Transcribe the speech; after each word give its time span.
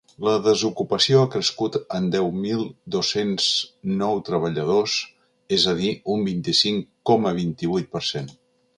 La 0.25 0.31
desocupació 0.45 1.19
ha 1.25 1.29
crescut 1.35 1.77
en 1.97 2.07
deu 2.15 2.31
mil 2.47 2.63
dos-cents 2.97 3.51
nou 4.01 4.25
treballadors, 4.31 4.97
és 5.59 5.69
a 5.75 5.77
dir 5.85 5.95
un 6.17 6.29
vint-i-cinc 6.35 6.93
coma 7.13 7.39
vint-i-vuit 7.43 7.97
per 7.97 8.07
cent. 8.15 8.39